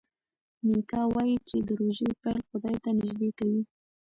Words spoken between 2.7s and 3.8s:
ته نژدې کوي.